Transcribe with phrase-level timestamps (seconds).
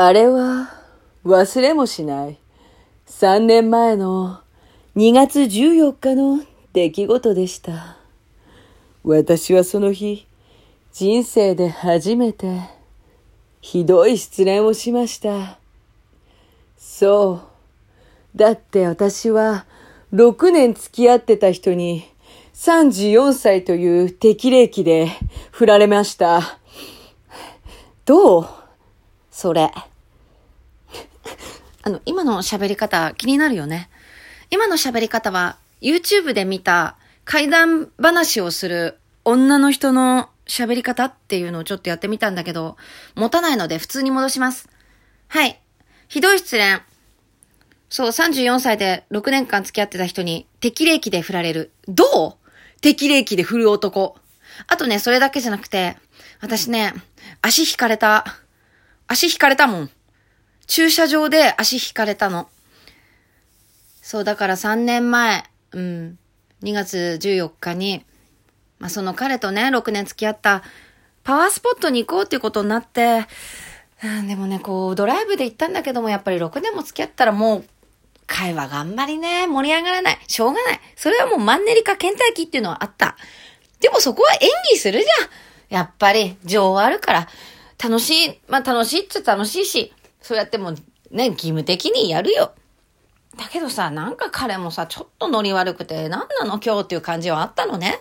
[0.00, 0.70] あれは
[1.24, 2.38] 忘れもしない。
[3.08, 4.42] 3年前の
[4.94, 6.40] 2月14日の
[6.72, 7.96] 出来事でした。
[9.02, 10.28] 私はその日、
[10.92, 12.60] 人生で初めて
[13.60, 15.58] ひどい失恋をしました。
[16.76, 17.40] そ
[18.36, 18.38] う。
[18.38, 19.66] だって私は
[20.12, 22.04] 6年付き合ってた人に
[22.54, 25.08] 34歳という適齢期で
[25.50, 26.60] 振られました。
[28.04, 28.46] どう？
[29.38, 29.70] それ。
[31.84, 33.88] あの、今の喋り方気になるよね。
[34.50, 42.76] 今の喋り方は YouTube で見た怪談話をする女の人の喋り方っていうのをちょっとやってみたんだけど、
[43.14, 44.68] 持たないので普通に戻します。
[45.28, 45.60] はい。
[46.08, 46.80] ひどい失恋。
[47.90, 51.70] そう、34歳で6年間付き合ってた人に適齢期で振られる。
[51.86, 52.80] どう？
[52.80, 54.16] 適齢期で振る男。
[54.66, 55.96] あとね、それだけじゃなくて、
[56.40, 56.92] 私ね、
[57.40, 58.24] 足引かれた。
[59.08, 59.90] 足引かれたもん。
[60.66, 62.48] 駐車場で足引かれたの。
[64.02, 66.18] そう、だから3年前、うん、
[66.62, 68.04] 2月14日に、
[68.78, 70.62] まあ、その彼とね、6年付き合った
[71.24, 73.26] パワースポットに行こうっていうことになって、
[74.04, 77.64] うん、でもね、こう、ドライブで行ったんだけども、やっぱり6年も付き合ったらもう、
[78.26, 80.18] 会話があんまりね、盛り上がらない。
[80.28, 80.80] しょうがない。
[80.96, 83.16] それはもうマンネリか倦怠期っていうのはあった。
[83.80, 85.74] でもそこは演技するじゃん。
[85.74, 87.28] やっぱり、情はあるから。
[87.82, 90.72] 楽しい、まあ楽しいっちゃ楽しいし、そうやっても
[91.10, 92.52] ね、義務的にやるよ。
[93.36, 98.00] だけどさ、なんか彼もさ、ちょっとノリ悪くて、なんなの今日っていう感じはあったのね。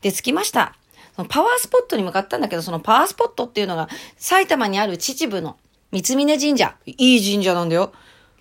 [0.00, 0.76] で、着きました。
[1.16, 5.56] そのパワースポットに向かったんだけど、そのパワースポットっていうのが、埼玉にある秩父の
[5.90, 6.76] 三峯神社。
[6.86, 7.92] いい神社なんだよ。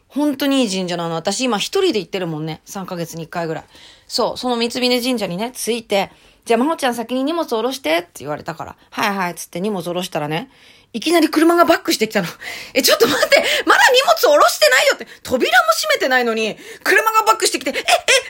[0.07, 1.15] 本当にいい神社なの。
[1.15, 2.61] 私今一人で行ってるもんね。
[2.65, 3.63] 3ヶ月に1回ぐらい。
[4.07, 6.11] そう、その三峯神社にね、着いて、
[6.45, 10.49] じゃあ、まほちゃん先に荷物下ろしてって言われたから、はいはい、つって荷物下ろしたらね、
[10.93, 12.27] いきなり車がバックしてきたの。
[12.73, 17.83] え、ちょっと待って、まだ荷物下ろしてないよって、扉も閉めてないのに、車がバックしてきて、え、え、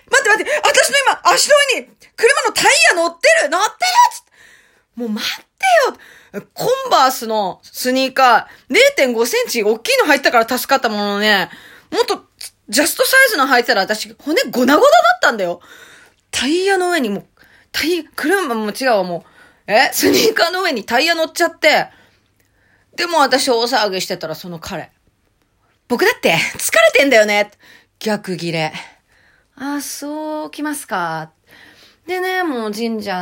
[0.09, 3.49] 待って待って、私の今、足の上に、車のタイヤ乗ってる。
[3.49, 3.75] 乗ってる
[4.13, 4.31] つって。
[4.95, 5.45] もう待っ
[6.33, 6.45] てよ。
[6.53, 11.49] コンバースのスニーカー、0.5センチ大きいの入ったから助かったもののね、
[11.91, 12.25] もっと、
[12.67, 15.61] ジャストサイズの履いてたら私、骨ゴナゴナだったんだよ。
[16.31, 17.25] タイヤの上にもう、
[17.75, 19.25] タイ、車も違うわ、も
[19.67, 19.71] う。
[19.71, 19.89] え？
[19.91, 21.87] スニーカーの上にタイヤ乗っちゃって、
[22.95, 24.91] でも私大騒ぎしてたらその彼。
[25.89, 27.51] 僕だって疲れてんだよね。
[27.99, 28.71] 逆ギレ。
[29.55, 31.31] あ、そうきますか。
[32.07, 33.13] でね、もう神社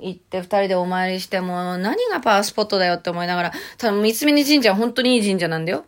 [0.00, 5.84] 行って二人でお参りしても何がパワースポットだよって思いながら、ただ三峯神社は本当にいい神社なんだよ。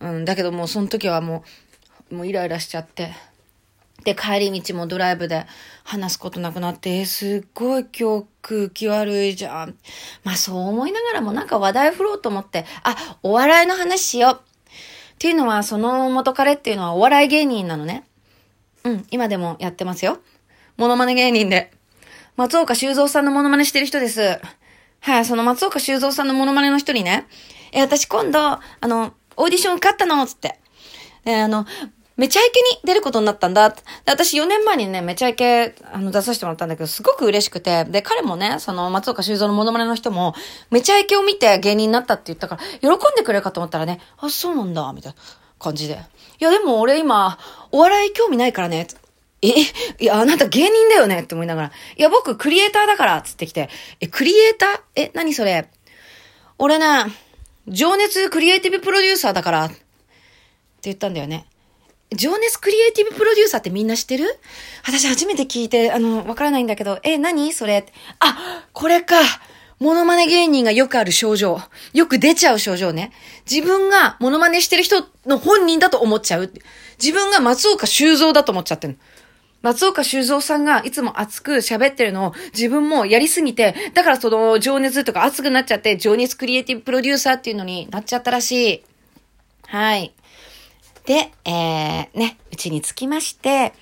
[0.00, 1.42] うん、だけどもうその時はも
[2.10, 3.14] う、もうイライラしちゃって。
[4.04, 5.46] で、帰り道もドライブで
[5.84, 9.76] 話すことなくなって、えすっごい今日空気悪いじゃん。
[10.24, 14.40] まあそう思いながらもなんか話題振ろうと思って、あ、お笑いの話しよう。
[14.40, 18.04] っていうのは、その元彼っていうのはお笑い芸人なのね。
[18.84, 20.18] うん、今でもやってますよ。
[20.76, 21.70] モノマネ芸人で。
[22.36, 24.40] 松岡修造さんのモノマネしてる人です。
[25.00, 27.26] はい、その松岡修造さんのモノマネの人にね、
[27.72, 30.58] え、私今度、あの、オーディション受かったの、つって。
[31.24, 31.66] で、あの、
[32.16, 33.70] めちゃイケに出ることになったんだ。
[33.70, 37.84] で私4年前にね、めちゃイケ、あの、出させてもらったんだけど、すごく嬉しくて。
[37.84, 40.34] で、彼もね、その、松岡修造のモノマネの人も、
[40.70, 45.18] めちゃイケを見て芸人になったって言ったから、喜んでくれるかと思ったらね、あ、そうなんだ、みたいな
[45.58, 45.94] 感じで。
[45.94, 47.38] いや、でも俺今、
[47.70, 48.86] お笑い興味ないからね、
[49.44, 49.48] え、
[49.98, 51.72] いや、あなた芸人だよねって思いながら。
[51.96, 53.70] いや、僕クリエイターだから、つってきて。
[54.00, 54.80] え、クリエイター？
[54.94, 55.68] え、何それ？
[56.58, 57.06] 俺ね、
[57.66, 59.76] 情熱クリエイティブプロデューサーだから、って
[60.82, 61.46] 言ったんだよね。
[62.14, 64.26] 情熱クリエイティブプロデューサーってみんな知ってる？
[64.86, 67.52] 私初めて聞いて、あの、わからないんだけど、え、何？
[67.52, 67.86] それ
[68.20, 69.16] あ、これか。
[69.78, 71.60] モノマネ芸人がよくある症状。
[71.92, 73.10] よく出ちゃう症状ね。
[73.50, 76.52] 自分がモノマネしてる人の本人だと思っちゃう。
[77.02, 78.96] 自分が松岡修造だと思っちゃってる。
[79.60, 88.84] 松岡修造さんがいつも熱く喋ってるのを自分もやりすぎて、だからその情熱とか熱くなっちゃって、情熱クリエイティブプロデューサーっていうのになっちゃったらしい。
[89.66, 90.14] はい。
[91.04, 93.72] で、えー、ね、うちに着きまして、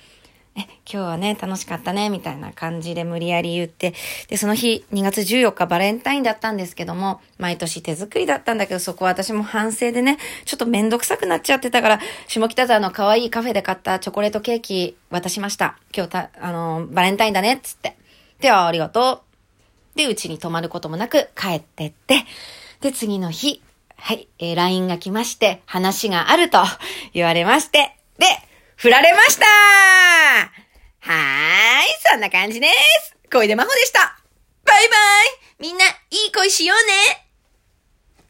[0.53, 3.93] え、今日はね、楽しかったね、みたいな感じで無理やり言って、
[4.27, 15.77] で、その日、2月14日バレンタインだったんですけども、毎年手作りだったんだけど、そこは私も反省でね、ちょっとめんどくさくなっちゃってたから、下北沢の可愛いカフェで買ったチョコレートケーキ渡しました。
[15.95, 17.95] 今日た、あの、バレンタインだね、つって。
[18.41, 19.23] では、ありがと
[19.95, 19.97] う。
[19.97, 22.25] で、うちに泊まることもなく帰ってって、
[22.81, 23.61] で、次の日、
[24.03, 26.57] はい、えー LINE が来まして、話があると
[27.13, 28.25] 言われまして、で、
[28.75, 32.67] 振られましたはーい、そんな感じで
[33.01, 33.15] す。
[33.31, 33.99] 小出真帆でした。
[34.65, 35.89] バイバイみんな、い
[36.29, 37.30] い恋しようね